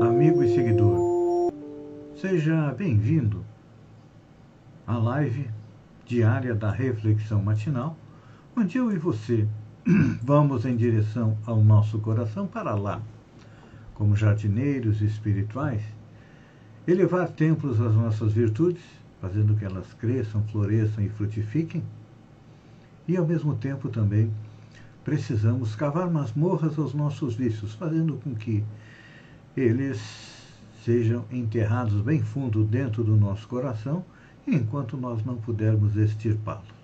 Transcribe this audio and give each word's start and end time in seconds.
amigo 0.00 0.44
e 0.44 0.54
seguidor. 0.54 1.52
Seja 2.16 2.72
bem-vindo 2.72 3.44
à 4.86 4.96
live 4.96 5.50
diária 6.06 6.54
da 6.54 6.70
reflexão 6.70 7.42
matinal, 7.42 7.96
onde 8.56 8.78
eu 8.78 8.92
e 8.92 8.96
você 8.96 9.46
vamos 10.22 10.64
em 10.64 10.76
direção 10.76 11.36
ao 11.44 11.62
nosso 11.62 11.98
coração 11.98 12.46
para 12.46 12.76
lá, 12.76 13.02
como 13.94 14.14
jardineiros 14.14 15.02
espirituais, 15.02 15.82
elevar 16.86 17.28
templos 17.30 17.80
às 17.80 17.94
nossas 17.94 18.32
virtudes, 18.32 18.84
fazendo 19.20 19.56
que 19.56 19.64
elas 19.64 19.92
cresçam, 19.94 20.44
floresçam 20.44 21.02
e 21.02 21.08
frutifiquem, 21.08 21.82
e 23.08 23.16
ao 23.16 23.26
mesmo 23.26 23.56
tempo 23.56 23.88
também 23.88 24.30
precisamos 25.04 25.74
cavar 25.74 26.08
masmorras 26.08 26.78
aos 26.78 26.94
nossos 26.94 27.34
vícios, 27.34 27.74
fazendo 27.74 28.14
com 28.22 28.34
que 28.34 28.62
eles 29.58 30.00
sejam 30.84 31.24
enterrados 31.30 32.00
bem 32.00 32.22
fundo 32.22 32.64
dentro 32.64 33.02
do 33.02 33.16
nosso 33.16 33.46
coração, 33.48 34.04
enquanto 34.46 34.96
nós 34.96 35.24
não 35.24 35.36
pudermos 35.36 35.96
extirpá-los. 35.96 36.78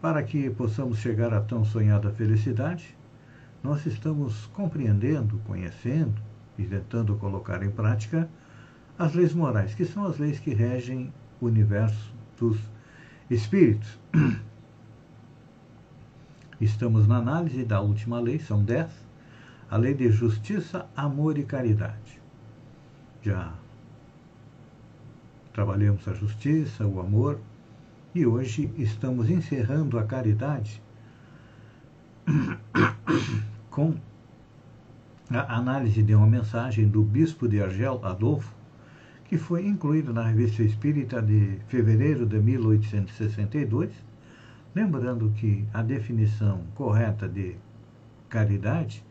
Para 0.00 0.22
que 0.22 0.48
possamos 0.50 0.98
chegar 0.98 1.34
à 1.34 1.40
tão 1.40 1.64
sonhada 1.64 2.10
felicidade, 2.10 2.96
nós 3.62 3.84
estamos 3.84 4.46
compreendendo, 4.46 5.40
conhecendo 5.46 6.14
e 6.56 6.64
tentando 6.64 7.16
colocar 7.16 7.62
em 7.62 7.70
prática 7.70 8.28
as 8.98 9.12
leis 9.14 9.34
morais, 9.34 9.74
que 9.74 9.84
são 9.84 10.06
as 10.06 10.18
leis 10.18 10.38
que 10.38 10.54
regem 10.54 11.12
o 11.40 11.46
universo 11.46 12.14
dos 12.38 12.58
espíritos. 13.28 13.98
Estamos 16.60 17.06
na 17.06 17.18
análise 17.18 17.64
da 17.64 17.80
última 17.80 18.18
lei, 18.18 18.38
são 18.38 18.64
dez, 18.64 18.90
a 19.70 19.76
lei 19.76 19.94
de 19.94 20.10
justiça, 20.10 20.86
amor 20.96 21.38
e 21.38 21.44
caridade. 21.44 22.20
Já 23.22 23.52
trabalhamos 25.52 26.06
a 26.06 26.14
justiça, 26.14 26.86
o 26.86 27.00
amor, 27.00 27.40
e 28.14 28.26
hoje 28.26 28.70
estamos 28.76 29.30
encerrando 29.30 29.98
a 29.98 30.04
caridade 30.04 30.82
com 33.70 33.94
a 35.30 35.56
análise 35.56 36.02
de 36.02 36.14
uma 36.14 36.26
mensagem 36.26 36.88
do 36.88 37.02
bispo 37.02 37.48
de 37.48 37.60
Argel, 37.60 38.00
Adolfo, 38.04 38.54
que 39.24 39.36
foi 39.36 39.66
incluída 39.66 40.12
na 40.12 40.22
Revista 40.22 40.62
Espírita 40.62 41.20
de 41.20 41.58
fevereiro 41.66 42.24
de 42.24 42.38
1862 42.38 44.06
Lembrando 44.76 45.30
que 45.30 45.66
a 45.72 45.80
definição 45.80 46.60
correta 46.74 47.26
de 47.26 47.56
caridade, 48.28 49.02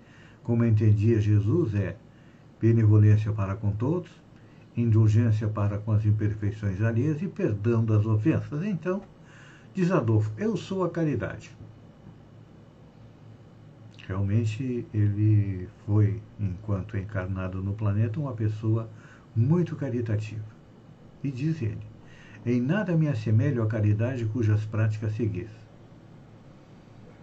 como 0.46 0.64
entendia 0.64 1.20
Jesus, 1.20 1.74
é 1.74 1.98
benevolência 2.62 3.32
para 3.34 3.56
com 3.56 3.72
todos, 3.72 4.10
indulgência 4.78 5.48
para 5.48 5.80
com 5.80 5.92
as 5.92 6.06
imperfeições 6.06 6.82
alheias 6.82 7.22
e 7.22 7.28
perdão 7.28 7.84
das 7.84 8.06
ofensas. 8.06 8.64
Então, 8.64 9.02
diz 9.74 9.92
Adolfo, 9.92 10.32
eu 10.38 10.56
sou 10.56 10.84
a 10.84 10.90
caridade. 10.90 11.52
Realmente 14.08 14.86
ele 14.94 15.68
foi, 15.86 16.22
enquanto 16.40 16.96
encarnado 16.96 17.64
no 17.64 17.74
planeta, 17.74 18.20
uma 18.20 18.34
pessoa 18.34 18.88
muito 19.36 19.76
caritativa. 19.76 20.46
E 21.24 21.32
diz 21.32 21.60
ele: 21.60 21.82
em 22.46 22.62
nada 22.62 22.96
me 22.96 23.08
assemelho 23.08 23.64
à 23.64 23.68
caridade 23.68 24.26
cujas 24.26 24.64
práticas 24.64 25.16
seguis. 25.16 25.65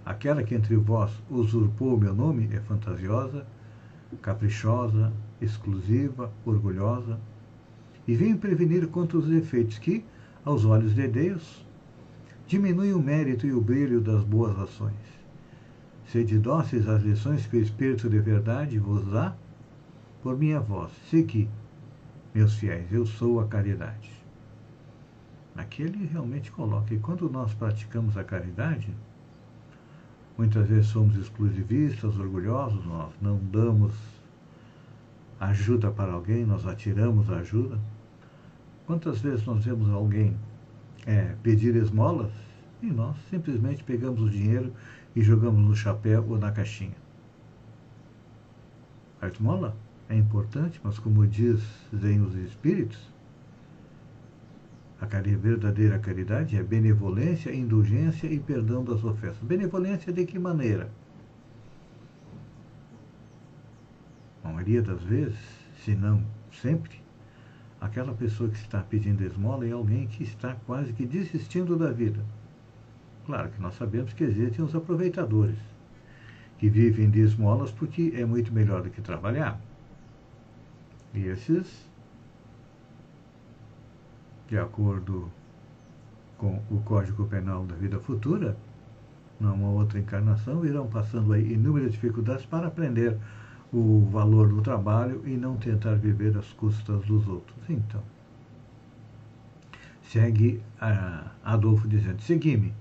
Aquela 0.04 0.42
que 0.42 0.54
entre 0.54 0.76
vós 0.76 1.12
usurpou 1.30 1.94
o 1.94 1.98
meu 1.98 2.14
nome 2.14 2.48
é 2.52 2.60
fantasiosa, 2.60 3.46
caprichosa, 4.20 5.12
exclusiva, 5.40 6.32
orgulhosa, 6.44 7.20
e 8.06 8.14
vem 8.14 8.36
prevenir 8.36 8.88
contra 8.88 9.16
os 9.16 9.30
efeitos 9.30 9.78
que, 9.78 10.04
aos 10.44 10.64
olhos 10.64 10.94
de 10.94 11.06
Deus, 11.06 11.64
diminuem 12.46 12.92
o 12.92 13.00
mérito 13.00 13.46
e 13.46 13.52
o 13.52 13.60
brilho 13.60 14.00
das 14.00 14.24
boas 14.24 14.58
ações. 14.58 15.22
Sede 16.06 16.38
dóceis 16.38 16.88
às 16.88 17.02
lições 17.02 17.46
que 17.46 17.56
o 17.56 17.60
Espírito 17.60 18.10
de 18.10 18.19
verdade 18.19 18.78
vos 18.78 19.06
dá, 19.06 19.34
por 20.22 20.36
minha 20.36 20.60
voz, 20.60 20.92
segui, 21.08 21.48
meus 22.34 22.54
fiéis, 22.54 22.92
eu 22.92 23.06
sou 23.06 23.40
a 23.40 23.46
caridade. 23.46 24.10
Aqui 25.54 25.82
ele 25.82 26.06
realmente 26.06 26.50
coloca. 26.50 26.94
E 26.94 26.98
quando 26.98 27.28
nós 27.28 27.52
praticamos 27.54 28.16
a 28.16 28.24
caridade, 28.24 28.94
muitas 30.37 30.69
vezes 30.69 30.87
somos 30.87 31.16
exclusivistas, 31.16 32.19
orgulhosos, 32.19 32.84
nós 32.84 33.12
não 33.20 33.38
damos 33.38 33.93
ajuda 35.38 35.91
para 35.91 36.12
alguém, 36.12 36.44
nós 36.44 36.66
atiramos 36.66 37.31
a 37.31 37.38
ajuda. 37.38 37.78
Quantas 38.87 39.20
vezes 39.20 39.44
nós 39.44 39.65
vemos 39.65 39.91
alguém 39.91 40.37
é, 41.06 41.34
pedir 41.43 41.75
esmolas 41.76 42.32
e 42.81 42.87
nós 42.87 43.16
simplesmente 43.31 43.82
pegamos 43.84 44.20
o 44.20 44.31
dinheiro 44.31 44.72
e 45.15 45.22
jogamos 45.22 45.60
no 45.60 45.75
chapéu 45.75 46.25
ou 46.28 46.38
na 46.38 46.50
caixinha? 46.50 46.97
A 49.20 49.28
esmola 49.28 49.76
é 50.09 50.16
importante, 50.16 50.81
mas 50.82 50.99
como 50.99 51.26
dizem 51.26 52.20
os 52.20 52.34
espíritos, 52.34 53.11
a 55.02 55.36
verdadeira 55.36 55.98
caridade 55.98 56.56
é 56.56 56.62
benevolência, 56.62 57.52
indulgência 57.52 58.28
e 58.28 58.38
perdão 58.38 58.84
das 58.84 59.02
ofensas. 59.02 59.42
Benevolência 59.42 60.12
de 60.12 60.24
que 60.24 60.38
maneira? 60.38 60.88
A 64.44 64.48
maioria 64.48 64.80
das 64.80 65.02
vezes, 65.02 65.38
se 65.84 65.96
não 65.96 66.22
sempre, 66.52 67.00
aquela 67.80 68.14
pessoa 68.14 68.48
que 68.48 68.56
está 68.56 68.80
pedindo 68.80 69.24
esmola 69.24 69.66
é 69.66 69.72
alguém 69.72 70.06
que 70.06 70.22
está 70.22 70.54
quase 70.66 70.92
que 70.92 71.04
desistindo 71.04 71.76
da 71.76 71.90
vida. 71.90 72.24
Claro 73.26 73.50
que 73.50 73.60
nós 73.60 73.74
sabemos 73.74 74.12
que 74.12 74.22
existem 74.22 74.64
os 74.64 74.74
aproveitadores, 74.74 75.58
que 76.58 76.69
vivem 76.70 77.10
de 77.10 77.20
esmolas 77.20 77.72
porque 77.72 78.12
é 78.14 78.24
muito 78.24 78.52
melhor 78.52 78.82
do 78.82 78.90
que 78.90 79.00
trabalhar. 79.00 79.60
E 81.12 81.26
esses 81.26 81.90
de 84.52 84.58
acordo 84.58 85.32
com 86.36 86.60
o 86.70 86.78
Código 86.84 87.26
Penal 87.26 87.64
da 87.64 87.74
Vida 87.74 87.98
Futura, 87.98 88.54
numa 89.40 89.70
outra 89.70 89.98
encarnação, 89.98 90.62
irão 90.62 90.86
passando 90.88 91.32
aí 91.32 91.54
inúmeras 91.54 91.92
dificuldades 91.92 92.44
para 92.44 92.66
aprender 92.66 93.16
o 93.72 94.06
valor 94.12 94.48
do 94.48 94.60
trabalho 94.60 95.22
e 95.24 95.38
não 95.38 95.56
tentar 95.56 95.94
viver 95.94 96.36
às 96.36 96.52
custas 96.52 97.02
dos 97.06 97.26
outros. 97.26 97.56
Então, 97.66 98.02
segue 100.02 100.60
Adolfo 101.42 101.88
dizendo: 101.88 102.20
Segui-me. 102.20 102.75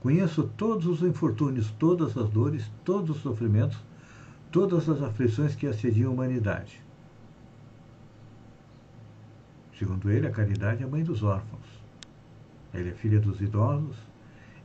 Conheço 0.00 0.50
todos 0.56 0.84
os 0.84 1.00
infortúnios, 1.02 1.70
todas 1.78 2.16
as 2.18 2.28
dores, 2.28 2.68
todos 2.84 3.10
os 3.10 3.22
sofrimentos, 3.22 3.78
todas 4.50 4.88
as 4.88 5.00
aflições 5.00 5.54
que 5.54 5.68
assediam 5.68 6.10
a 6.10 6.14
humanidade. 6.14 6.83
Segundo 9.78 10.10
ele, 10.10 10.26
a 10.26 10.30
caridade 10.30 10.82
é 10.82 10.86
a 10.86 10.88
mãe 10.88 11.02
dos 11.02 11.22
órfãos. 11.22 11.82
Ela 12.72 12.88
é 12.88 12.92
filha 12.92 13.20
dos 13.20 13.40
idosos 13.40 13.96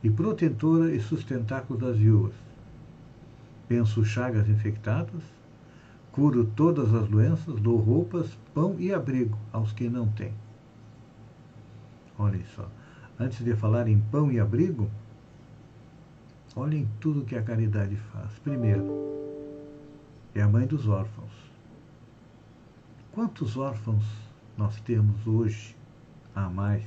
e 0.02 0.10
protetora 0.10 0.94
e 0.94 1.00
sustentáculo 1.00 1.78
das 1.78 1.96
viúvas. 1.96 2.34
Penso 3.68 4.04
chagas 4.04 4.48
infectadas, 4.48 5.22
curo 6.12 6.44
todas 6.44 6.94
as 6.94 7.08
doenças, 7.08 7.60
dou 7.60 7.76
roupas, 7.76 8.36
pão 8.54 8.76
e 8.78 8.92
abrigo 8.92 9.38
aos 9.52 9.72
que 9.72 9.88
não 9.88 10.08
têm. 10.08 10.32
Olhem 12.18 12.44
só, 12.54 12.68
antes 13.18 13.44
de 13.44 13.54
falar 13.54 13.88
em 13.88 13.98
pão 13.98 14.30
e 14.30 14.38
abrigo, 14.38 14.90
olhem 16.54 16.88
tudo 17.00 17.24
que 17.24 17.36
a 17.36 17.42
caridade 17.42 17.96
faz. 18.12 18.30
Primeiro, 18.40 18.84
é 20.34 20.42
a 20.42 20.48
mãe 20.48 20.66
dos 20.66 20.88
órfãos. 20.88 21.32
Quantos 23.12 23.56
órfãos 23.56 24.04
nós 24.60 24.78
temos 24.82 25.26
hoje 25.26 25.74
a 26.34 26.46
mais 26.50 26.84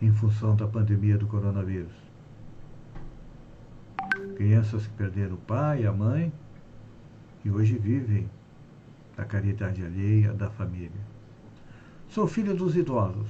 em 0.00 0.12
função 0.12 0.54
da 0.54 0.68
pandemia 0.68 1.18
do 1.18 1.26
coronavírus. 1.26 1.92
Crianças 4.36 4.86
que 4.86 4.92
perderam 4.92 5.34
o 5.34 5.38
pai, 5.38 5.84
a 5.84 5.92
mãe 5.92 6.32
e 7.44 7.50
hoje 7.50 7.76
vivem 7.76 8.30
da 9.16 9.24
caridade 9.24 9.84
alheia, 9.84 10.32
da 10.32 10.48
família. 10.48 11.02
Sou 12.08 12.28
filho 12.28 12.54
dos 12.54 12.76
idosos. 12.76 13.28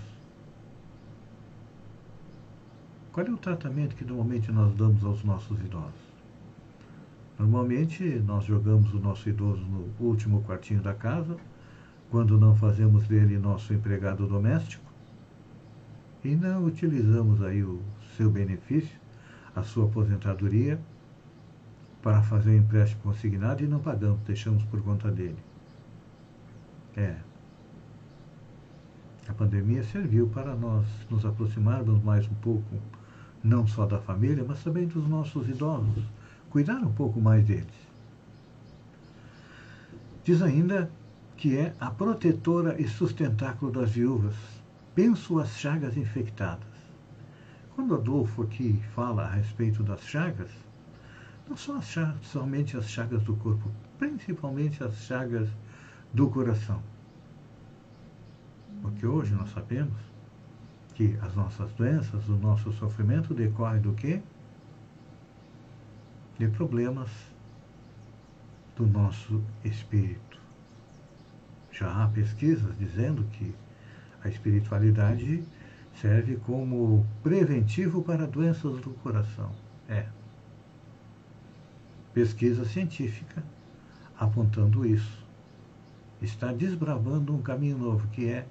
Qual 3.10 3.26
é 3.26 3.30
o 3.30 3.38
tratamento 3.38 3.96
que 3.96 4.04
normalmente 4.04 4.52
nós 4.52 4.74
damos 4.74 5.02
aos 5.02 5.24
nossos 5.24 5.58
idosos? 5.60 6.12
Normalmente 7.38 8.04
nós 8.26 8.44
jogamos 8.44 8.92
o 8.92 8.98
nosso 8.98 9.30
idoso 9.30 9.62
no 9.62 9.88
último 9.98 10.42
quartinho 10.42 10.82
da 10.82 10.92
casa, 10.92 11.38
quando 12.12 12.38
não 12.38 12.54
fazemos 12.54 13.08
dele 13.08 13.38
nosso 13.38 13.72
empregado 13.72 14.26
doméstico, 14.26 14.84
e 16.22 16.36
não 16.36 16.66
utilizamos 16.66 17.42
aí 17.42 17.64
o 17.64 17.80
seu 18.18 18.30
benefício, 18.30 19.00
a 19.56 19.62
sua 19.62 19.86
aposentadoria, 19.86 20.78
para 22.02 22.20
fazer 22.20 22.50
o 22.50 22.56
empréstimo 22.56 23.00
consignado 23.02 23.64
e 23.64 23.66
não 23.66 23.78
pagamos, 23.78 24.20
deixamos 24.26 24.62
por 24.64 24.82
conta 24.82 25.10
dele. 25.10 25.38
É. 26.94 27.16
A 29.26 29.32
pandemia 29.32 29.82
serviu 29.82 30.28
para 30.28 30.54
nós 30.54 30.86
nos 31.08 31.24
aproximarmos 31.24 32.02
mais 32.02 32.28
um 32.28 32.34
pouco, 32.34 32.76
não 33.42 33.66
só 33.66 33.86
da 33.86 33.98
família, 33.98 34.44
mas 34.46 34.62
também 34.62 34.86
dos 34.86 35.08
nossos 35.08 35.48
idosos, 35.48 36.04
cuidar 36.50 36.82
um 36.84 36.92
pouco 36.92 37.18
mais 37.18 37.42
deles. 37.42 37.88
Diz 40.24 40.42
ainda 40.42 40.90
que 41.42 41.58
é 41.58 41.74
a 41.80 41.90
protetora 41.90 42.80
e 42.80 42.86
sustentáculo 42.86 43.72
das 43.72 43.90
viúvas. 43.90 44.36
Penso 44.94 45.40
as 45.40 45.58
chagas 45.58 45.96
infectadas. 45.96 46.68
Quando 47.74 47.96
Adolfo 47.96 48.44
aqui 48.44 48.80
fala 48.94 49.24
a 49.24 49.30
respeito 49.30 49.82
das 49.82 50.04
chagas, 50.04 50.52
não 51.48 51.56
são 51.56 51.78
as 51.78 51.86
chagas, 51.86 52.24
somente 52.26 52.76
as 52.76 52.88
chagas 52.88 53.24
do 53.24 53.34
corpo, 53.34 53.68
principalmente 53.98 54.84
as 54.84 54.94
chagas 54.98 55.48
do 56.14 56.30
coração. 56.30 56.80
Porque 58.80 59.04
hoje 59.04 59.34
nós 59.34 59.50
sabemos 59.50 59.98
que 60.94 61.18
as 61.22 61.34
nossas 61.34 61.72
doenças, 61.72 62.28
o 62.28 62.36
nosso 62.36 62.72
sofrimento 62.74 63.34
decorre 63.34 63.80
do 63.80 63.92
quê? 63.94 64.22
De 66.38 66.46
problemas 66.46 67.10
do 68.76 68.86
nosso 68.86 69.42
espírito. 69.64 70.41
Já 71.82 72.04
há 72.04 72.06
pesquisas 72.06 72.78
dizendo 72.78 73.24
que 73.32 73.52
a 74.22 74.28
espiritualidade 74.28 75.42
serve 76.00 76.36
como 76.36 77.04
preventivo 77.24 78.04
para 78.04 78.24
doenças 78.24 78.80
do 78.80 78.90
coração. 79.02 79.50
É. 79.88 80.06
Pesquisa 82.14 82.64
científica 82.64 83.42
apontando 84.16 84.86
isso 84.86 85.26
está 86.20 86.52
desbravando 86.52 87.34
um 87.34 87.42
caminho 87.42 87.76
novo, 87.76 88.06
que 88.12 88.28
é 88.28 88.46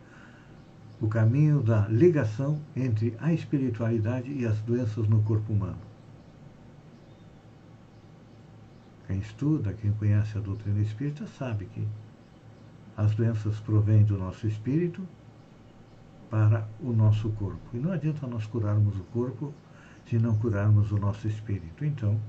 o 1.00 1.08
caminho 1.08 1.64
da 1.64 1.88
ligação 1.88 2.60
entre 2.76 3.16
a 3.22 3.32
espiritualidade 3.32 4.30
e 4.30 4.46
as 4.46 4.60
doenças 4.60 5.08
no 5.08 5.24
corpo 5.24 5.54
humano. 5.54 5.80
Quem 9.08 9.20
estuda, 9.20 9.72
quem 9.72 9.94
conhece 9.94 10.38
a 10.38 10.42
doutrina 10.42 10.82
espírita, 10.82 11.26
sabe 11.28 11.64
que 11.68 11.88
as 13.02 13.16
doenças 13.16 13.60
provêm 13.60 14.04
do 14.04 14.18
nosso 14.18 14.48
espírito 14.48 15.02
para 16.30 16.68
o 16.80 16.94
nosso 16.94 17.30
corpo. 17.32 17.60
E 17.74 17.78
não 17.78 17.92
adianta 17.92 18.28
nós 18.28 18.46
curarmos 18.46 18.96
o 18.96 19.04
corpo 19.06 19.54
se 20.06 20.20
não 20.20 20.36
curarmos 20.38 20.92
o 20.92 20.98
nosso 20.98 21.28
espírito. 21.28 21.84
Então, 21.84 22.20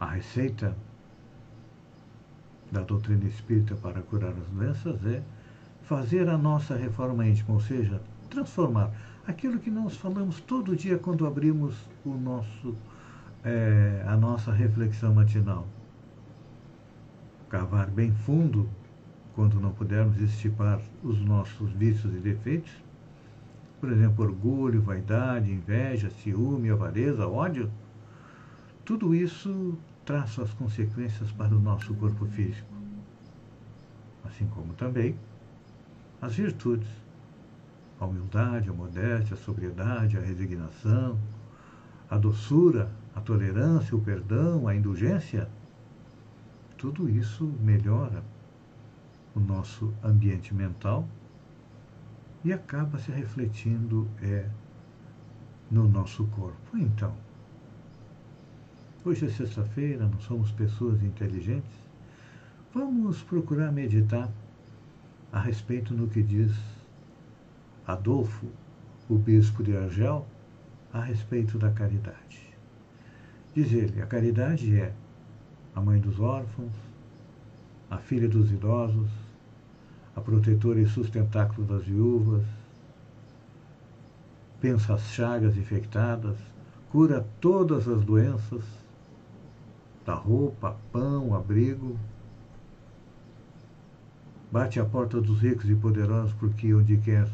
a 0.00 0.06
receita 0.06 0.74
da 2.72 2.80
doutrina 2.80 3.24
espírita 3.26 3.74
para 3.76 4.00
curar 4.02 4.32
as 4.32 4.48
doenças 4.48 5.04
é 5.06 5.22
fazer 5.82 6.28
a 6.28 6.38
nossa 6.38 6.74
reforma 6.74 7.26
íntima, 7.26 7.54
ou 7.54 7.60
seja, 7.60 8.00
transformar 8.30 8.90
aquilo 9.26 9.58
que 9.58 9.70
nós 9.70 9.96
falamos 9.96 10.40
todo 10.40 10.74
dia 10.74 10.98
quando 10.98 11.26
abrimos 11.26 11.74
o 12.04 12.14
nosso, 12.14 12.74
é, 13.44 14.02
a 14.06 14.16
nossa 14.16 14.50
reflexão 14.50 15.14
matinal. 15.14 15.66
Cavar 17.54 17.88
bem 17.88 18.10
fundo 18.10 18.68
quando 19.32 19.60
não 19.60 19.70
pudermos 19.70 20.20
estipar 20.20 20.80
os 21.04 21.20
nossos 21.20 21.70
vícios 21.70 22.12
e 22.12 22.18
defeitos. 22.18 22.72
Por 23.80 23.92
exemplo, 23.92 24.24
orgulho, 24.24 24.82
vaidade, 24.82 25.52
inveja, 25.52 26.10
ciúme, 26.10 26.68
avareza, 26.68 27.28
ódio. 27.28 27.70
Tudo 28.84 29.14
isso 29.14 29.78
traz 30.04 30.30
suas 30.30 30.52
consequências 30.54 31.30
para 31.30 31.54
o 31.54 31.60
nosso 31.60 31.94
corpo 31.94 32.26
físico, 32.26 32.74
assim 34.24 34.48
como 34.48 34.72
também 34.74 35.14
as 36.20 36.34
virtudes, 36.34 36.90
a 38.00 38.04
humildade, 38.04 38.68
a 38.68 38.72
modéstia, 38.72 39.34
a 39.34 39.38
sobriedade, 39.38 40.18
a 40.18 40.20
resignação, 40.20 41.16
a 42.10 42.18
doçura, 42.18 42.90
a 43.14 43.20
tolerância, 43.20 43.96
o 43.96 44.00
perdão, 44.00 44.66
a 44.66 44.74
indulgência, 44.74 45.48
tudo 46.76 47.08
isso 47.08 47.44
melhora 47.60 48.22
o 49.34 49.40
nosso 49.40 49.92
ambiente 50.02 50.54
mental 50.54 51.08
e 52.44 52.52
acaba 52.52 52.98
se 52.98 53.10
refletindo 53.10 54.08
é, 54.22 54.48
no 55.70 55.88
nosso 55.88 56.24
corpo. 56.26 56.76
Então, 56.76 57.14
Hoje 59.06 59.26
é 59.26 59.28
sexta-feira, 59.28 60.08
não 60.08 60.18
somos 60.18 60.50
pessoas 60.52 61.02
inteligentes. 61.02 61.78
Vamos 62.72 63.22
procurar 63.22 63.70
meditar 63.70 64.32
a 65.30 65.38
respeito 65.38 65.92
no 65.92 66.08
que 66.08 66.22
diz 66.22 66.50
Adolfo, 67.86 68.46
o 69.06 69.18
bispo 69.18 69.62
de 69.62 69.76
Argel, 69.76 70.26
a 70.90 71.02
respeito 71.02 71.58
da 71.58 71.70
caridade. 71.70 72.48
Diz 73.54 73.70
ele: 73.74 74.00
a 74.00 74.06
caridade 74.06 74.74
é 74.74 74.94
a 75.74 75.80
mãe 75.80 76.00
dos 76.00 76.20
órfãos, 76.20 76.72
a 77.90 77.98
filha 77.98 78.28
dos 78.28 78.50
idosos, 78.50 79.10
a 80.14 80.20
protetora 80.20 80.80
e 80.80 80.86
sustentáculo 80.86 81.66
das 81.66 81.84
viúvas, 81.84 82.44
pensa 84.60 84.94
as 84.94 85.02
chagas 85.10 85.56
infectadas, 85.56 86.36
cura 86.90 87.26
todas 87.40 87.88
as 87.88 88.04
doenças 88.04 88.64
da 90.04 90.14
roupa, 90.14 90.76
pão, 90.92 91.34
abrigo. 91.34 91.98
Bate 94.52 94.78
a 94.78 94.84
porta 94.84 95.20
dos 95.20 95.40
ricos 95.40 95.68
e 95.68 95.74
poderosos, 95.74 96.32
porque 96.34 96.72
onde 96.74 96.96
quer 96.98 97.28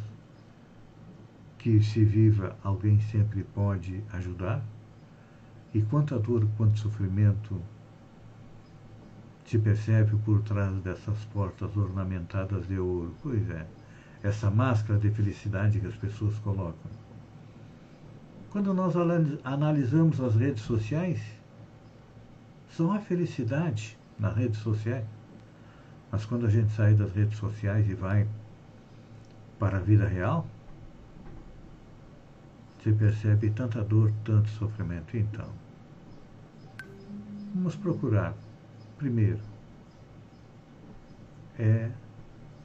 que 1.59 1.83
se 1.83 2.03
viva, 2.05 2.57
alguém 2.65 3.01
sempre 3.01 3.45
pode 3.45 4.03
ajudar. 4.13 4.63
E 5.75 5.83
quanta 5.83 6.19
dor, 6.19 6.49
quanto 6.57 6.79
sofrimento 6.79 7.61
se 9.51 9.59
percebe 9.59 10.17
por 10.19 10.43
trás 10.43 10.73
dessas 10.81 11.25
portas 11.33 11.77
ornamentadas 11.77 12.69
de 12.69 12.79
ouro. 12.79 13.13
Pois 13.21 13.51
é, 13.51 13.67
essa 14.23 14.49
máscara 14.49 14.97
de 14.97 15.11
felicidade 15.11 15.81
que 15.81 15.89
as 15.89 15.97
pessoas 15.97 16.39
colocam. 16.39 16.89
Quando 18.51 18.73
nós 18.73 18.95
analisamos 19.43 20.21
as 20.21 20.37
redes 20.37 20.63
sociais, 20.63 21.21
só 22.69 22.93
há 22.93 23.01
felicidade 23.01 23.99
nas 24.17 24.37
redes 24.37 24.61
sociais. 24.61 25.05
Mas 26.13 26.25
quando 26.25 26.47
a 26.47 26.49
gente 26.49 26.71
sai 26.71 26.95
das 26.95 27.13
redes 27.13 27.37
sociais 27.37 27.91
e 27.91 27.95
vai 27.95 28.29
para 29.59 29.79
a 29.79 29.81
vida 29.81 30.07
real, 30.07 30.47
se 32.85 32.93
percebe 32.93 33.51
tanta 33.51 33.83
dor, 33.83 34.13
tanto 34.25 34.49
sofrimento. 34.51 35.17
Então, 35.17 35.49
vamos 37.53 37.75
procurar, 37.75 38.33
primeiro, 39.01 39.41
é 41.59 41.91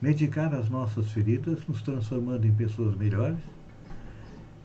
medicar 0.01 0.53
as 0.53 0.69
nossas 0.69 1.09
feridas, 1.11 1.65
nos 1.65 1.81
transformando 1.81 2.45
em 2.45 2.53
pessoas 2.53 2.93
melhores, 2.95 3.39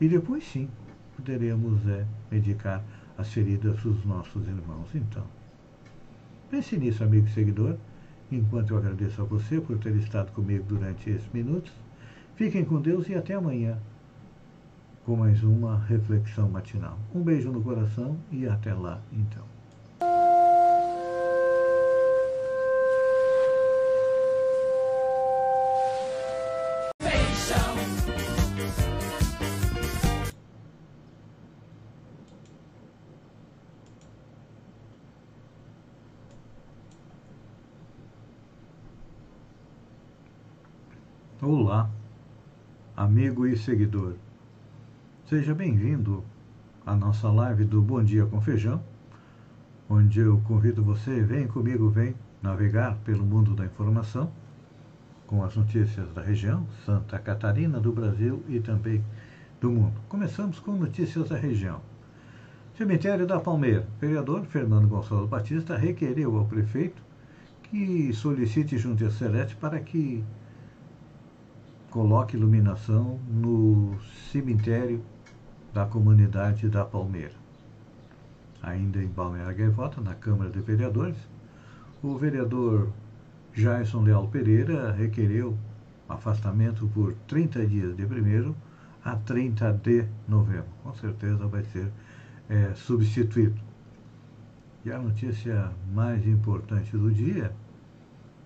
e 0.01 0.09
depois 0.09 0.43
sim 0.43 0.67
poderemos 1.15 1.87
é, 1.87 2.05
medicar 2.29 2.83
as 3.17 3.31
feridas 3.31 3.81
dos 3.81 4.03
nossos 4.03 4.45
irmãos. 4.47 4.89
Então, 4.93 5.23
pense 6.49 6.75
nisso, 6.77 7.05
amigo 7.05 7.29
seguidor, 7.29 7.77
enquanto 8.29 8.71
eu 8.71 8.77
agradeço 8.77 9.21
a 9.21 9.25
você 9.25 9.61
por 9.61 9.77
ter 9.77 9.95
estado 9.95 10.31
comigo 10.33 10.65
durante 10.67 11.09
esses 11.09 11.31
minutos. 11.31 11.71
Fiquem 12.35 12.65
com 12.65 12.81
Deus 12.81 13.07
e 13.07 13.15
até 13.15 13.33
amanhã 13.33 13.77
com 15.05 15.15
mais 15.15 15.41
uma 15.41 15.79
reflexão 15.85 16.49
matinal. 16.49 16.97
Um 17.15 17.21
beijo 17.21 17.49
no 17.49 17.63
coração 17.63 18.17
e 18.29 18.45
até 18.45 18.73
lá, 18.73 19.01
então. 19.11 19.60
Olá, 41.53 41.89
amigo 42.95 43.45
e 43.45 43.57
seguidor. 43.57 44.13
Seja 45.25 45.53
bem-vindo 45.53 46.23
à 46.85 46.95
nossa 46.95 47.29
live 47.29 47.65
do 47.65 47.81
Bom 47.81 48.01
Dia 48.01 48.25
com 48.25 48.39
Feijão, 48.39 48.81
onde 49.89 50.21
eu 50.21 50.39
convido 50.47 50.81
você, 50.81 51.21
vem 51.21 51.47
comigo, 51.47 51.89
vem 51.89 52.15
navegar 52.41 52.95
pelo 53.03 53.25
mundo 53.25 53.53
da 53.53 53.65
informação 53.65 54.31
com 55.27 55.43
as 55.43 55.53
notícias 55.53 56.09
da 56.13 56.21
região, 56.21 56.65
Santa 56.85 57.19
Catarina, 57.19 57.81
do 57.81 57.91
Brasil 57.91 58.41
e 58.47 58.61
também 58.61 59.03
do 59.59 59.69
mundo. 59.69 59.99
Começamos 60.07 60.57
com 60.57 60.71
notícias 60.71 61.27
da 61.27 61.35
região. 61.35 61.81
Cemitério 62.77 63.27
da 63.27 63.41
Palmeira. 63.41 63.85
O 63.97 63.99
vereador 63.99 64.45
Fernando 64.45 64.87
Gonçalves 64.87 65.29
Batista 65.29 65.75
requeriu 65.75 66.37
ao 66.37 66.45
prefeito 66.45 67.03
que 67.63 68.13
solicite 68.13 68.77
junto 68.77 69.05
à 69.05 69.11
Celeste 69.11 69.57
para 69.57 69.81
que 69.81 70.23
coloque 71.91 72.37
iluminação 72.37 73.19
no 73.29 73.99
cemitério 74.31 75.03
da 75.73 75.85
comunidade 75.85 76.69
da 76.69 76.85
Palmeira. 76.85 77.35
Ainda 78.63 79.03
em 79.03 79.07
Balneário 79.07 79.57
Gaivota, 79.57 79.99
na 80.01 80.15
Câmara 80.15 80.49
de 80.49 80.61
Vereadores, 80.61 81.17
o 82.01 82.17
vereador 82.17 82.89
Jason 83.53 84.03
Leal 84.03 84.27
Pereira 84.27 84.91
requereu 84.91 85.57
afastamento 86.07 86.87
por 86.93 87.13
30 87.27 87.67
dias 87.67 87.95
de 87.95 88.05
1 88.05 88.55
a 89.03 89.15
30 89.17 89.73
de 89.73 90.05
novembro. 90.27 90.71
Com 90.83 90.93
certeza 90.93 91.45
vai 91.47 91.63
ser 91.65 91.91
é, 92.49 92.73
substituído. 92.73 93.59
E 94.85 94.91
a 94.91 94.97
notícia 94.97 95.71
mais 95.93 96.25
importante 96.25 96.95
do 96.95 97.11
dia 97.11 97.51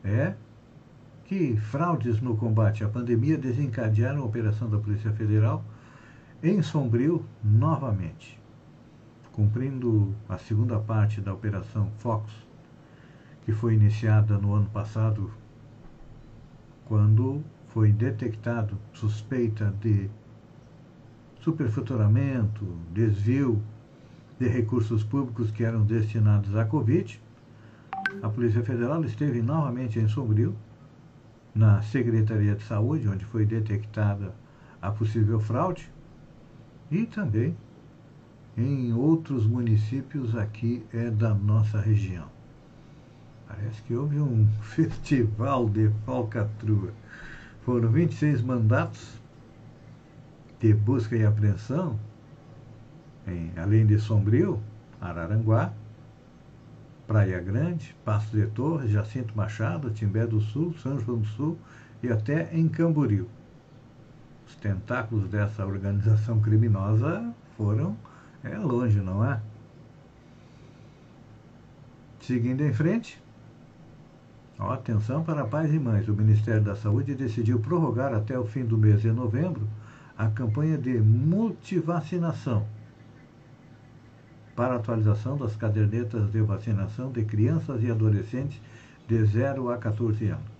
é 0.03 0.33
que 1.25 1.57
fraudes 1.57 2.21
no 2.21 2.37
combate 2.37 2.83
à 2.83 2.87
pandemia 2.87 3.37
desencadearam 3.37 4.21
a 4.21 4.25
operação 4.25 4.69
da 4.69 4.77
Polícia 4.77 5.11
Federal 5.11 5.63
em 6.41 6.61
Sombrio 6.61 7.25
novamente. 7.43 8.39
Cumprindo 9.31 10.15
a 10.29 10.37
segunda 10.37 10.79
parte 10.79 11.19
da 11.19 11.33
Operação 11.33 11.91
Fox, 11.97 12.31
que 13.43 13.51
foi 13.51 13.73
iniciada 13.73 14.37
no 14.37 14.53
ano 14.53 14.69
passado, 14.69 15.31
quando 16.85 17.43
foi 17.69 17.91
detectado 17.91 18.77
suspeita 18.93 19.73
de 19.81 20.09
superfaturamento, 21.41 22.65
desvio 22.93 23.61
de 24.39 24.47
recursos 24.47 25.03
públicos 25.03 25.49
que 25.51 25.63
eram 25.63 25.83
destinados 25.83 26.55
à 26.55 26.65
Covid, 26.65 27.19
a 28.21 28.29
Polícia 28.29 28.63
Federal 28.63 29.03
esteve 29.03 29.41
novamente 29.41 29.99
em 29.99 30.07
Sombrio, 30.07 30.55
na 31.55 31.81
Secretaria 31.81 32.53
de 32.53 32.63
Saúde, 32.63 33.07
onde 33.07 33.23
foi 33.23 33.45
detectada 33.45 34.33
a 34.81 34.91
possível 34.91 35.39
fraude, 35.39 35.89
e 36.91 37.05
também 37.05 37.55
em 38.57 38.93
outros 38.93 39.47
municípios 39.47 40.35
aqui 40.35 40.85
é 40.93 41.09
da 41.09 41.33
nossa 41.33 41.79
região. 41.79 42.27
Parece 43.47 43.81
que 43.83 43.95
houve 43.95 44.19
um 44.19 44.47
festival 44.61 45.69
de 45.69 45.89
falcatrua. 46.05 46.91
Foram 47.63 47.89
26 47.89 48.41
mandatos 48.41 49.19
de 50.59 50.73
busca 50.73 51.15
e 51.15 51.25
apreensão, 51.25 51.99
em, 53.27 53.51
além 53.57 53.85
de 53.85 53.97
Sombrio, 53.97 54.61
Araranguá, 55.01 55.73
Praia 57.07 57.39
Grande, 57.39 57.95
Passo 58.03 58.35
de 58.35 58.47
Torres, 58.47 58.89
Jacinto 58.89 59.35
Machado, 59.37 59.91
Timbé 59.91 60.25
do 60.25 60.41
Sul, 60.41 60.73
São 60.81 60.99
João 60.99 61.19
do 61.19 61.27
Sul 61.27 61.57
e 62.01 62.11
até 62.11 62.49
em 62.51 62.67
Camboriú. 62.67 63.27
Os 64.47 64.55
tentáculos 64.55 65.29
dessa 65.29 65.65
organização 65.65 66.39
criminosa 66.39 67.33
foram 67.55 67.95
é, 68.43 68.57
longe, 68.57 68.99
não 68.99 69.23
é? 69.23 69.39
Seguindo 72.21 72.61
em 72.61 72.73
frente, 72.73 73.21
ó, 74.57 74.71
atenção 74.71 75.23
para 75.23 75.45
pais 75.45 75.73
e 75.73 75.79
mães. 75.79 76.07
O 76.07 76.13
Ministério 76.13 76.63
da 76.63 76.75
Saúde 76.75 77.13
decidiu 77.13 77.59
prorrogar 77.59 78.13
até 78.13 78.37
o 78.37 78.45
fim 78.45 78.65
do 78.65 78.77
mês 78.77 79.01
de 79.01 79.11
novembro 79.11 79.67
a 80.17 80.27
campanha 80.27 80.77
de 80.77 80.99
multivacinação 80.99 82.65
para 84.55 84.75
atualização 84.75 85.37
das 85.37 85.55
cadernetas 85.55 86.31
de 86.31 86.41
vacinação 86.41 87.11
de 87.11 87.23
crianças 87.25 87.83
e 87.83 87.91
adolescentes 87.91 88.61
de 89.07 89.23
0 89.25 89.69
a 89.69 89.77
14 89.77 90.27
anos. 90.27 90.55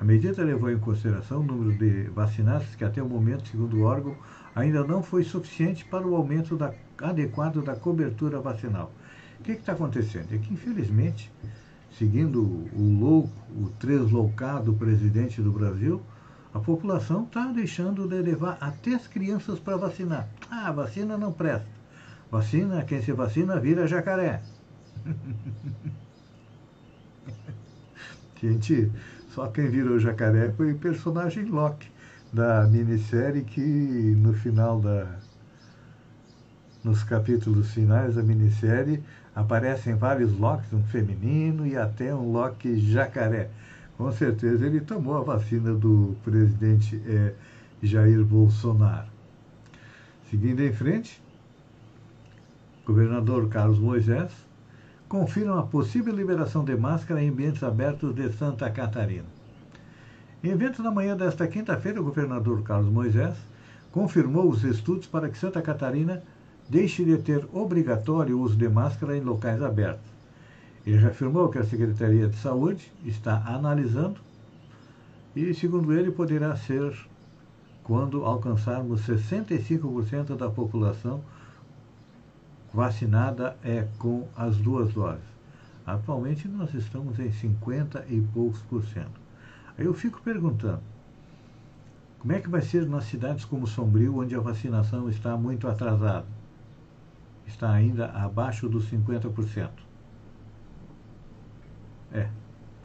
A 0.00 0.04
medida 0.04 0.44
levou 0.44 0.70
em 0.70 0.78
consideração 0.78 1.40
o 1.40 1.42
número 1.42 1.76
de 1.76 2.04
vacinados 2.10 2.74
que 2.76 2.84
até 2.84 3.02
o 3.02 3.08
momento, 3.08 3.48
segundo 3.48 3.76
o 3.76 3.82
órgão, 3.82 4.16
ainda 4.54 4.84
não 4.84 5.02
foi 5.02 5.24
suficiente 5.24 5.84
para 5.84 6.06
o 6.06 6.14
aumento 6.14 6.56
da, 6.56 6.72
adequado 7.02 7.62
da 7.62 7.74
cobertura 7.74 8.40
vacinal. 8.40 8.92
O 9.40 9.42
que 9.42 9.52
está 9.52 9.72
acontecendo? 9.72 10.32
É 10.32 10.38
que, 10.38 10.54
infelizmente, 10.54 11.30
seguindo 11.98 12.42
o 12.42 12.98
louco, 13.00 13.30
o 13.56 13.68
tresloucado 13.78 14.72
presidente 14.72 15.42
do 15.42 15.50
Brasil, 15.50 16.00
a 16.54 16.60
população 16.60 17.24
está 17.24 17.46
deixando 17.46 18.08
de 18.08 18.20
levar 18.22 18.56
até 18.60 18.94
as 18.94 19.06
crianças 19.06 19.58
para 19.58 19.76
vacinar. 19.76 20.28
Ah, 20.50 20.68
a 20.68 20.72
vacina 20.72 21.18
não 21.18 21.32
presta. 21.32 21.77
Vacina, 22.30 22.84
quem 22.84 23.00
se 23.02 23.12
vacina 23.12 23.58
vira 23.58 23.86
jacaré. 23.86 24.42
Gente, 28.40 28.92
só 29.30 29.48
quem 29.48 29.68
virou 29.68 29.98
jacaré 29.98 30.50
foi 30.52 30.72
o 30.72 30.78
personagem 30.78 31.46
Loki 31.46 31.90
da 32.32 32.66
minissérie 32.66 33.42
que 33.42 33.60
no 33.60 34.32
final 34.34 34.80
da 34.80 35.06
nos 36.84 37.02
capítulos 37.02 37.72
finais 37.72 38.14
da 38.14 38.22
minissérie 38.22 39.02
aparecem 39.34 39.94
vários 39.94 40.32
Locks, 40.38 40.72
um 40.72 40.82
feminino 40.84 41.66
e 41.66 41.76
até 41.76 42.14
um 42.14 42.30
Loki 42.30 42.78
jacaré. 42.78 43.50
Com 43.96 44.10
certeza 44.12 44.66
ele 44.66 44.80
tomou 44.80 45.16
a 45.16 45.22
vacina 45.22 45.74
do 45.74 46.16
presidente 46.24 47.00
é, 47.06 47.34
Jair 47.82 48.24
Bolsonaro. 48.24 49.08
Seguindo 50.30 50.60
em 50.60 50.72
frente, 50.72 51.20
governador 52.88 53.50
Carlos 53.50 53.78
Moisés, 53.78 54.32
confirma 55.10 55.60
a 55.60 55.62
possível 55.62 56.14
liberação 56.14 56.64
de 56.64 56.74
máscara 56.74 57.22
em 57.22 57.28
ambientes 57.28 57.62
abertos 57.62 58.14
de 58.14 58.32
Santa 58.32 58.70
Catarina. 58.70 59.26
Em 60.42 60.48
evento 60.48 60.82
na 60.82 60.90
manhã 60.90 61.14
desta 61.14 61.46
quinta-feira, 61.46 62.00
o 62.00 62.04
governador 62.04 62.62
Carlos 62.62 62.90
Moisés 62.90 63.36
confirmou 63.92 64.48
os 64.48 64.64
estudos 64.64 65.06
para 65.06 65.28
que 65.28 65.36
Santa 65.36 65.60
Catarina 65.60 66.22
deixe 66.66 67.04
de 67.04 67.18
ter 67.18 67.46
obrigatório 67.52 68.38
o 68.38 68.40
uso 68.40 68.56
de 68.56 68.70
máscara 68.70 69.14
em 69.14 69.20
locais 69.20 69.62
abertos. 69.62 70.10
Ele 70.86 70.98
já 70.98 71.08
afirmou 71.08 71.50
que 71.50 71.58
a 71.58 71.64
Secretaria 71.64 72.26
de 72.26 72.36
Saúde 72.36 72.90
está 73.04 73.42
analisando 73.46 74.18
e, 75.36 75.52
segundo 75.52 75.92
ele, 75.92 76.10
poderá 76.10 76.56
ser 76.56 76.94
quando 77.84 78.24
alcançarmos 78.24 79.06
65% 79.06 80.36
da 80.36 80.48
população 80.48 81.20
vacinada 82.72 83.56
é 83.64 83.86
com 83.98 84.26
as 84.36 84.56
duas 84.56 84.92
doses. 84.92 85.24
Atualmente 85.86 86.46
nós 86.46 86.74
estamos 86.74 87.18
em 87.18 87.32
50 87.32 88.04
e 88.08 88.20
poucos 88.20 88.60
por 88.62 88.84
cento. 88.84 89.20
Aí 89.78 89.84
eu 89.86 89.94
fico 89.94 90.20
perguntando, 90.20 90.82
como 92.18 92.32
é 92.32 92.40
que 92.40 92.48
vai 92.50 92.60
ser 92.60 92.86
nas 92.86 93.04
cidades 93.04 93.44
como 93.44 93.66
Sombrio, 93.66 94.18
onde 94.18 94.34
a 94.34 94.40
vacinação 94.40 95.08
está 95.08 95.36
muito 95.36 95.68
atrasada? 95.68 96.26
Está 97.46 97.72
ainda 97.72 98.10
abaixo 98.10 98.68
dos 98.68 98.90
50%. 98.90 99.70
É, 102.12 102.28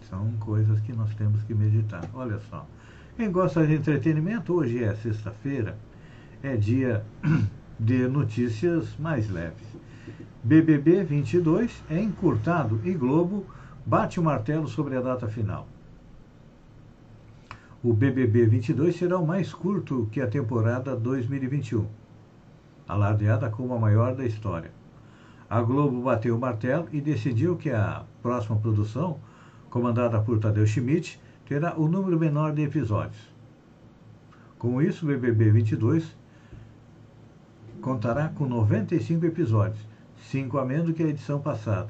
são 0.09 0.31
coisas 0.39 0.79
que 0.81 0.93
nós 0.93 1.13
temos 1.15 1.43
que 1.43 1.53
meditar. 1.53 2.07
Olha 2.13 2.39
só. 2.49 2.65
Quem 3.17 3.31
gosta 3.31 3.65
de 3.65 3.73
entretenimento, 3.73 4.53
hoje 4.53 4.83
é 4.83 4.95
sexta-feira, 4.95 5.77
é 6.41 6.55
dia 6.55 7.05
de 7.79 8.07
notícias 8.07 8.95
mais 8.97 9.29
leves. 9.29 9.67
BBB 10.43 11.03
22 11.03 11.83
é 11.89 12.01
encurtado 12.01 12.79
e 12.83 12.93
Globo 12.93 13.45
bate 13.85 14.19
o 14.19 14.23
martelo 14.23 14.67
sobre 14.67 14.95
a 14.95 15.01
data 15.01 15.27
final. 15.27 15.67
O 17.83 17.93
BBB 17.93 18.45
22 18.45 18.95
será 18.95 19.17
o 19.17 19.27
mais 19.27 19.53
curto 19.53 20.07
que 20.11 20.21
a 20.21 20.27
temporada 20.27 20.95
2021, 20.95 21.85
alardeada 22.87 23.49
como 23.49 23.73
a 23.73 23.79
maior 23.79 24.15
da 24.15 24.25
história. 24.25 24.71
A 25.49 25.61
Globo 25.61 26.01
bateu 26.01 26.35
o 26.35 26.39
martelo 26.39 26.87
e 26.91 27.01
decidiu 27.01 27.57
que 27.57 27.69
a 27.69 28.03
próxima 28.21 28.57
produção, 28.57 29.19
comandada 29.69 30.19
por 30.21 30.39
Tadeu 30.39 30.65
Schmidt, 30.65 31.21
terá 31.45 31.75
o 31.77 31.87
número 31.87 32.17
menor 32.17 32.53
de 32.53 32.63
episódios. 32.63 33.31
Com 34.57 34.81
isso, 34.81 35.05
o 35.05 35.09
BBB 35.09 35.51
22 35.51 36.15
contará 37.83 38.29
com 38.29 38.45
95 38.45 39.25
episódios, 39.25 39.85
5 40.31 40.57
a 40.57 40.65
menos 40.65 40.95
que 40.95 41.03
a 41.03 41.07
edição 41.07 41.41
passada, 41.41 41.89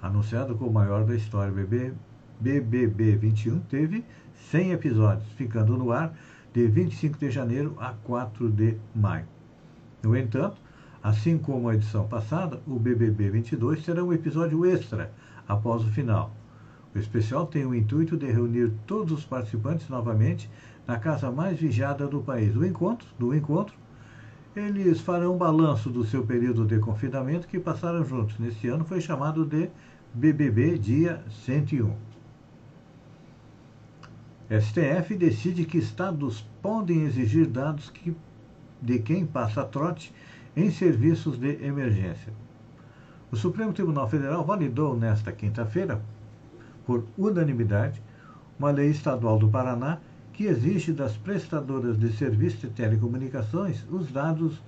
anunciado 0.00 0.54
como 0.56 0.70
o 0.70 0.72
maior 0.72 1.04
da 1.04 1.14
história. 1.14 1.52
O 1.52 1.54
BBB 1.54 1.94
BBB 2.40 3.16
21 3.16 3.60
teve 3.60 4.04
100 4.50 4.72
episódios, 4.72 5.28
ficando 5.34 5.76
no 5.76 5.92
ar 5.92 6.14
de 6.54 6.66
25 6.66 7.18
de 7.18 7.30
janeiro 7.30 7.76
a 7.78 7.92
4 7.92 8.50
de 8.50 8.78
maio. 8.94 9.26
No 10.02 10.16
entanto, 10.16 10.56
assim 11.02 11.36
como 11.36 11.68
a 11.68 11.74
edição 11.74 12.08
passada, 12.08 12.60
o 12.66 12.78
BBB 12.78 13.28
22 13.28 13.84
terá 13.84 14.02
um 14.02 14.14
episódio 14.14 14.64
extra 14.64 15.12
após 15.46 15.84
o 15.84 15.90
final. 15.90 16.34
O 16.94 16.98
especial 16.98 17.46
tem 17.46 17.66
o 17.66 17.74
intuito 17.74 18.16
de 18.16 18.32
reunir 18.32 18.72
todos 18.86 19.12
os 19.12 19.26
participantes 19.26 19.90
novamente 19.90 20.50
na 20.86 20.98
casa 20.98 21.30
mais 21.30 21.60
vigiada 21.60 22.06
do 22.06 22.22
país. 22.22 22.56
O 22.56 22.64
encontro, 22.64 23.06
do 23.18 23.34
encontro, 23.34 23.74
eles 24.54 25.00
farão 25.00 25.36
balanço 25.36 25.88
do 25.88 26.04
seu 26.04 26.26
período 26.26 26.64
de 26.64 26.78
confinamento 26.78 27.48
que 27.48 27.58
passaram 27.58 28.04
juntos. 28.04 28.38
Neste 28.38 28.68
ano 28.68 28.84
foi 28.84 29.00
chamado 29.00 29.44
de 29.44 29.70
BBB 30.12 30.78
Dia 30.78 31.22
101. 31.44 31.94
STF 34.60 35.14
decide 35.16 35.64
que 35.64 35.78
estados 35.78 36.46
podem 36.60 37.04
exigir 37.04 37.46
dados 37.46 37.88
que, 37.88 38.14
de 38.80 38.98
quem 38.98 39.24
passa 39.24 39.64
trote 39.64 40.12
em 40.54 40.70
serviços 40.70 41.38
de 41.38 41.64
emergência. 41.64 42.32
O 43.30 43.36
Supremo 43.36 43.72
Tribunal 43.72 44.06
Federal 44.10 44.44
validou 44.44 44.94
nesta 44.94 45.32
quinta-feira, 45.32 46.02
por 46.84 47.04
unanimidade, 47.16 48.02
uma 48.58 48.70
lei 48.70 48.90
estadual 48.90 49.38
do 49.38 49.48
Paraná 49.48 49.98
que 50.42 50.48
exige 50.48 50.92
das 50.92 51.16
prestadoras 51.16 51.96
de 51.96 52.12
serviço 52.14 52.66
de 52.66 52.70
telecomunicações 52.70 53.84
os 53.88 54.10
dados 54.10 54.60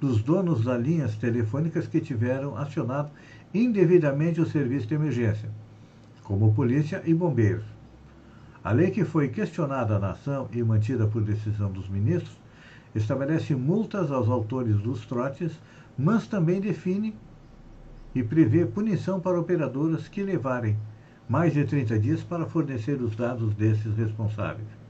dos 0.00 0.22
donos 0.22 0.62
das 0.62 0.80
linhas 0.80 1.16
telefônicas 1.16 1.88
que 1.88 2.00
tiveram 2.00 2.56
acionado 2.56 3.10
indevidamente 3.52 4.40
o 4.40 4.46
serviço 4.46 4.86
de 4.86 4.94
emergência, 4.94 5.50
como 6.22 6.54
polícia 6.54 7.02
e 7.04 7.12
bombeiros. 7.12 7.64
A 8.62 8.70
lei 8.70 8.92
que 8.92 9.04
foi 9.04 9.26
questionada 9.26 9.98
na 9.98 10.10
ação 10.10 10.48
e 10.52 10.62
mantida 10.62 11.08
por 11.08 11.22
decisão 11.22 11.72
dos 11.72 11.88
ministros 11.88 12.38
estabelece 12.94 13.52
multas 13.56 14.12
aos 14.12 14.28
autores 14.28 14.76
dos 14.76 15.06
trotes, 15.06 15.58
mas 15.98 16.28
também 16.28 16.60
define 16.60 17.16
e 18.14 18.22
prevê 18.22 18.64
punição 18.64 19.18
para 19.18 19.40
operadoras 19.40 20.06
que 20.06 20.22
levarem 20.22 20.76
mais 21.28 21.52
de 21.52 21.64
30 21.64 21.98
dias 21.98 22.22
para 22.22 22.46
fornecer 22.46 23.02
os 23.02 23.16
dados 23.16 23.52
desses 23.56 23.92
responsáveis. 23.96 24.85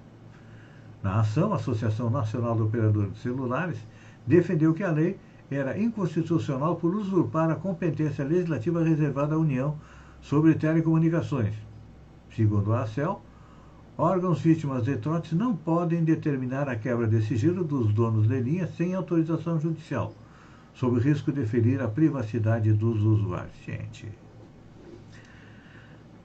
Na 1.02 1.20
ação, 1.20 1.52
a 1.52 1.56
Associação 1.56 2.10
Nacional 2.10 2.56
de 2.56 2.62
Operadores 2.62 3.12
de 3.12 3.18
Celulares 3.20 3.78
defendeu 4.26 4.74
que 4.74 4.82
a 4.82 4.90
lei 4.90 5.18
era 5.50 5.78
inconstitucional 5.78 6.76
por 6.76 6.94
usurpar 6.94 7.50
a 7.50 7.54
competência 7.54 8.24
legislativa 8.24 8.82
reservada 8.82 9.34
à 9.34 9.38
União 9.38 9.76
sobre 10.20 10.54
telecomunicações. 10.54 11.54
Segundo 12.34 12.72
a 12.72 12.82
ACEL, 12.82 13.22
órgãos 13.96 14.40
vítimas 14.40 14.84
de 14.84 14.96
trotes 14.96 15.32
não 15.32 15.56
podem 15.56 16.02
determinar 16.02 16.68
a 16.68 16.76
quebra 16.76 17.06
de 17.06 17.22
sigilo 17.22 17.62
dos 17.62 17.92
donos 17.92 18.26
de 18.26 18.40
linha 18.40 18.66
sem 18.66 18.94
autorização 18.94 19.60
judicial, 19.60 20.12
sob 20.74 20.98
risco 20.98 21.30
de 21.30 21.46
ferir 21.46 21.80
a 21.80 21.88
privacidade 21.88 22.72
dos 22.72 23.00
usuários. 23.00 23.56
Gente, 23.64 24.08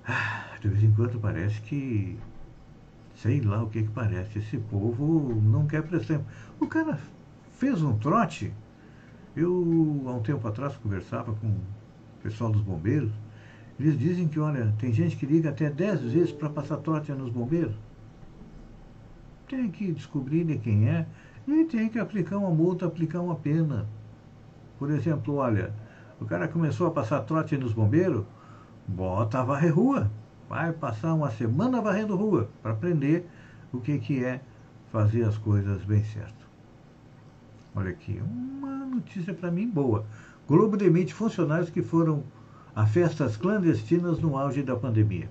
ah, 0.07 0.57
de 0.59 0.67
vez 0.67 0.83
em 0.83 0.91
quando 0.91 1.19
parece 1.19 1.61
que 1.61 2.17
sei 3.21 3.39
lá 3.39 3.63
o 3.63 3.69
que 3.69 3.83
que 3.83 3.89
parece. 3.89 4.39
Esse 4.39 4.57
povo 4.57 5.39
não 5.41 5.67
quer 5.67 5.83
prestar. 5.83 6.21
O 6.59 6.67
cara 6.67 6.97
fez 7.51 7.81
um 7.81 7.97
trote. 7.97 8.51
Eu, 9.35 10.03
há 10.07 10.11
um 10.11 10.21
tempo 10.21 10.47
atrás, 10.47 10.75
conversava 10.77 11.34
com 11.34 11.47
o 11.47 11.62
pessoal 12.23 12.51
dos 12.51 12.62
bombeiros. 12.62 13.12
Eles 13.79 13.97
dizem 13.97 14.27
que, 14.27 14.39
olha, 14.39 14.73
tem 14.77 14.91
gente 14.91 15.15
que 15.15 15.25
liga 15.25 15.49
até 15.49 15.69
10 15.69 16.01
vezes 16.01 16.31
para 16.31 16.49
passar 16.49 16.77
trote 16.77 17.12
nos 17.12 17.29
bombeiros. 17.29 17.75
Tem 19.47 19.69
que 19.69 19.91
descobrir 19.91 20.43
de 20.43 20.57
quem 20.57 20.89
é 20.89 21.05
e 21.47 21.65
tem 21.65 21.89
que 21.89 21.99
aplicar 21.99 22.38
uma 22.38 22.49
multa, 22.49 22.86
aplicar 22.86 23.21
uma 23.21 23.36
pena. 23.36 23.88
Por 24.79 24.89
exemplo, 24.89 25.36
olha, 25.36 25.73
o 26.19 26.25
cara 26.25 26.47
começou 26.47 26.88
a 26.88 26.91
passar 26.91 27.21
trote 27.21 27.57
nos 27.57 27.73
bombeiros, 27.73 28.25
bota 28.88 29.39
a 29.39 29.43
varrer 29.43 29.73
rua 29.73 30.10
vai 30.51 30.73
passar 30.73 31.13
uma 31.13 31.31
semana 31.31 31.79
varrendo 31.79 32.13
rua 32.13 32.49
para 32.61 32.73
aprender 32.73 33.25
o 33.71 33.79
que, 33.79 33.97
que 33.99 34.21
é 34.21 34.41
fazer 34.91 35.23
as 35.23 35.37
coisas 35.37 35.81
bem 35.85 36.03
certo. 36.03 36.45
Olha 37.73 37.91
aqui, 37.91 38.21
uma 38.21 38.85
notícia 38.85 39.33
para 39.33 39.49
mim 39.49 39.69
boa. 39.69 40.05
Globo 40.45 40.75
demite 40.75 41.13
funcionários 41.13 41.69
que 41.69 41.81
foram 41.81 42.25
a 42.75 42.85
festas 42.85 43.37
clandestinas 43.37 44.19
no 44.19 44.37
auge 44.37 44.61
da 44.61 44.75
pandemia. 44.75 45.29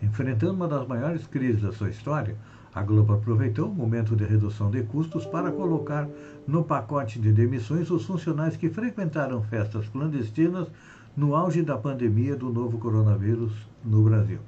Enfrentando 0.00 0.54
uma 0.54 0.68
das 0.68 0.86
maiores 0.86 1.26
crises 1.26 1.60
da 1.60 1.72
sua 1.72 1.90
história, 1.90 2.36
a 2.72 2.82
Globo 2.84 3.14
aproveitou 3.14 3.68
o 3.68 3.74
momento 3.74 4.14
de 4.14 4.24
redução 4.24 4.70
de 4.70 4.80
custos 4.84 5.26
para 5.26 5.50
colocar 5.50 6.08
no 6.46 6.62
pacote 6.62 7.18
de 7.18 7.32
demissões 7.32 7.90
os 7.90 8.06
funcionários 8.06 8.56
que 8.56 8.70
frequentaram 8.70 9.42
festas 9.42 9.88
clandestinas 9.88 10.68
no 11.14 11.34
auge 11.34 11.62
da 11.62 11.76
pandemia 11.76 12.34
do 12.34 12.50
novo 12.50 12.78
coronavírus 12.78 13.52
no 13.84 14.02
Brasil. 14.02 14.38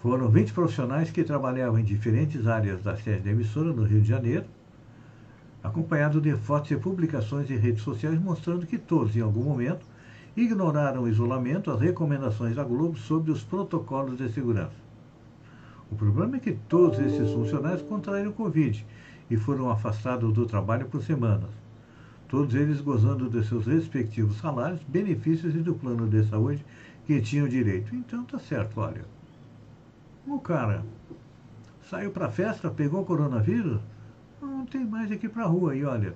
Foram 0.00 0.30
20 0.30 0.54
profissionais 0.54 1.10
que 1.10 1.22
trabalhavam 1.22 1.78
em 1.78 1.84
diferentes 1.84 2.46
áreas 2.46 2.82
da 2.82 2.96
sede 2.96 3.24
da 3.24 3.30
emissora 3.30 3.74
no 3.74 3.82
Rio 3.84 4.00
de 4.00 4.08
Janeiro, 4.08 4.46
acompanhado 5.62 6.18
de 6.18 6.34
fotos 6.34 6.70
e 6.70 6.76
publicações 6.76 7.50
em 7.50 7.58
redes 7.58 7.82
sociais 7.82 8.18
mostrando 8.18 8.66
que 8.66 8.78
todos, 8.78 9.14
em 9.14 9.20
algum 9.20 9.42
momento, 9.42 9.84
ignoraram 10.34 11.02
o 11.02 11.08
isolamento, 11.08 11.70
as 11.70 11.78
recomendações 11.78 12.56
da 12.56 12.64
Globo 12.64 12.96
sobre 12.96 13.30
os 13.30 13.44
protocolos 13.44 14.16
de 14.16 14.30
segurança. 14.30 14.80
O 15.90 15.94
problema 15.94 16.36
é 16.36 16.40
que 16.40 16.52
todos 16.52 16.98
esses 16.98 17.30
funcionários 17.30 17.82
contraíram 17.82 18.32
Covid 18.32 18.86
e 19.28 19.36
foram 19.36 19.68
afastados 19.68 20.32
do 20.32 20.46
trabalho 20.46 20.86
por 20.86 21.02
semanas 21.02 21.50
todos 22.30 22.54
eles 22.54 22.80
gozando 22.80 23.28
de 23.28 23.44
seus 23.44 23.66
respectivos 23.66 24.38
salários, 24.38 24.80
benefícios 24.86 25.52
e 25.52 25.58
do 25.58 25.74
plano 25.74 26.08
de 26.08 26.24
saúde 26.28 26.64
que 27.04 27.20
tinham 27.20 27.48
direito. 27.48 27.94
Então 27.94 28.24
tá 28.24 28.38
certo, 28.38 28.80
olha. 28.80 29.04
O 30.24 30.38
cara 30.38 30.84
saiu 31.90 32.12
para 32.12 32.30
festa, 32.30 32.70
pegou 32.70 33.04
coronavírus, 33.04 33.80
não 34.40 34.64
tem 34.64 34.86
mais 34.86 35.10
aqui 35.10 35.28
para 35.28 35.44
rua. 35.44 35.74
E 35.74 35.84
olha, 35.84 36.14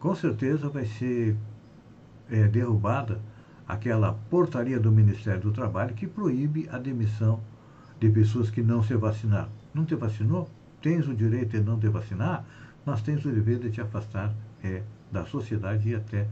com 0.00 0.12
certeza 0.16 0.68
vai 0.68 0.86
ser 0.86 1.36
é, 2.28 2.48
derrubada 2.48 3.20
aquela 3.68 4.14
portaria 4.28 4.80
do 4.80 4.90
Ministério 4.90 5.40
do 5.40 5.52
Trabalho 5.52 5.94
que 5.94 6.08
proíbe 6.08 6.68
a 6.68 6.78
demissão 6.78 7.40
de 8.00 8.10
pessoas 8.10 8.50
que 8.50 8.60
não 8.60 8.82
se 8.82 8.96
vacinaram. 8.96 9.50
Não 9.72 9.84
te 9.84 9.94
vacinou? 9.94 10.50
Tens 10.82 11.06
o 11.06 11.14
direito 11.14 11.52
de 11.52 11.60
não 11.60 11.78
te 11.78 11.88
vacinar, 11.88 12.44
mas 12.84 13.02
tens 13.02 13.24
o 13.24 13.30
dever 13.30 13.60
de 13.60 13.70
te 13.70 13.80
afastar 13.80 14.34
é, 14.64 14.82
da 15.12 15.24
sociedade 15.26 15.90
e 15.90 15.94
até 15.94 16.26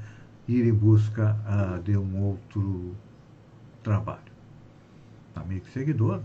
ir 0.48 0.66
em 0.66 0.72
busca 0.72 1.36
ah, 1.46 1.78
de 1.84 1.96
um 1.96 2.20
outro 2.20 2.96
trabalho. 3.82 4.20
Amigo 5.34 5.68
seguidor, 5.68 6.20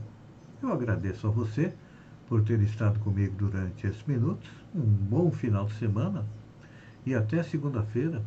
eu 0.64 0.72
agradeço 0.72 1.28
a 1.28 1.30
você 1.30 1.74
por 2.28 2.42
ter 2.42 2.60
estado 2.62 3.00
comigo 3.02 3.36
durante 3.38 3.86
esses 3.86 4.04
minutos. 4.06 4.50
Um 4.74 4.82
bom 4.82 5.30
final 5.30 5.66
de 5.66 5.74
semana 5.74 6.26
e 7.06 7.14
até 7.14 7.44
segunda-feira, 7.44 8.24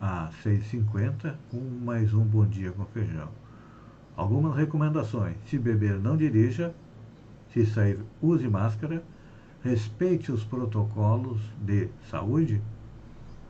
às 0.00 0.34
6h50, 0.44 1.34
com 1.50 1.60
mais 1.84 2.12
um 2.12 2.24
Bom 2.24 2.46
Dia 2.46 2.72
com 2.72 2.84
Feijão. 2.86 3.28
Algumas 4.16 4.56
recomendações: 4.56 5.36
se 5.46 5.58
beber, 5.58 6.00
não 6.00 6.16
dirija, 6.16 6.74
se 7.52 7.64
sair, 7.64 7.98
use 8.20 8.48
máscara, 8.48 9.04
respeite 9.62 10.32
os 10.32 10.42
protocolos 10.42 11.40
de 11.62 11.88
saúde 12.10 12.60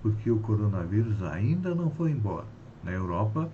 porque 0.06 0.30
o 0.30 0.38
coronavírus 0.38 1.20
ainda 1.20 1.74
não 1.74 1.90
foi 1.90 2.12
embora. 2.12 2.46
Na 2.84 2.92
Europa, 2.92 3.50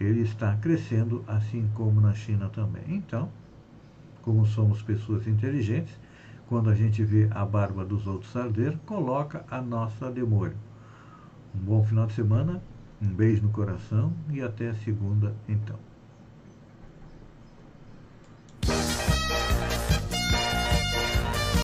ele 0.00 0.22
está 0.22 0.56
crescendo, 0.56 1.22
assim 1.28 1.68
como 1.74 2.00
na 2.00 2.14
China 2.14 2.48
também. 2.48 2.84
Então, 2.88 3.28
como 4.22 4.46
somos 4.46 4.80
pessoas 4.80 5.26
inteligentes, 5.26 5.94
quando 6.48 6.70
a 6.70 6.74
gente 6.74 7.04
vê 7.04 7.28
a 7.30 7.44
barba 7.44 7.84
dos 7.84 8.06
outros 8.06 8.34
arder, 8.34 8.78
coloca 8.86 9.44
a 9.50 9.60
nossa 9.60 10.10
demônio. 10.10 10.56
Um 11.54 11.58
bom 11.66 11.84
final 11.84 12.06
de 12.06 12.14
semana, 12.14 12.62
um 13.02 13.08
beijo 13.08 13.42
no 13.42 13.50
coração 13.50 14.10
e 14.30 14.40
até 14.40 14.72
segunda 14.72 15.34
então. 15.46 15.89